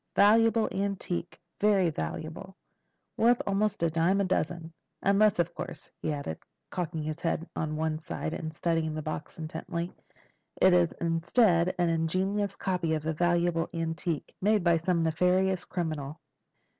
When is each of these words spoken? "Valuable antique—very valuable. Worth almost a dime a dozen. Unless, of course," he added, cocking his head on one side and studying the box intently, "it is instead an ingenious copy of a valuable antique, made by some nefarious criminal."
"Valuable 0.15 0.67
antique—very 0.71 1.91
valuable. 1.91 2.57
Worth 3.17 3.39
almost 3.45 3.83
a 3.83 3.89
dime 3.91 4.19
a 4.19 4.23
dozen. 4.23 4.73
Unless, 5.03 5.37
of 5.37 5.53
course," 5.53 5.91
he 6.01 6.11
added, 6.11 6.39
cocking 6.71 7.03
his 7.03 7.19
head 7.19 7.47
on 7.55 7.75
one 7.75 7.99
side 7.99 8.33
and 8.33 8.51
studying 8.51 8.95
the 8.95 9.03
box 9.03 9.37
intently, 9.37 9.93
"it 10.59 10.73
is 10.73 10.91
instead 10.93 11.75
an 11.77 11.89
ingenious 11.89 12.55
copy 12.55 12.95
of 12.95 13.05
a 13.05 13.13
valuable 13.13 13.69
antique, 13.75 14.35
made 14.41 14.63
by 14.63 14.75
some 14.75 15.03
nefarious 15.03 15.65
criminal." 15.65 16.19